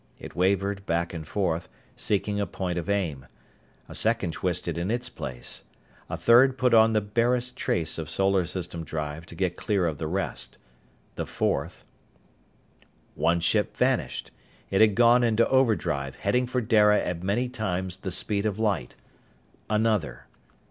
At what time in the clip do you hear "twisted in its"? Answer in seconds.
4.31-5.09